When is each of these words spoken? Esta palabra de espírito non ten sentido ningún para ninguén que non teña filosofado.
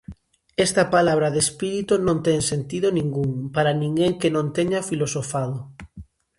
Esta 0.65 0.83
palabra 0.95 1.27
de 1.33 1.39
espírito 1.45 1.93
non 2.07 2.17
ten 2.25 2.39
sentido 2.51 2.87
ningún 2.97 3.31
para 3.55 3.79
ninguén 3.83 4.13
que 4.21 4.33
non 4.35 4.47
teña 4.57 4.87
filosofado. 4.89 5.57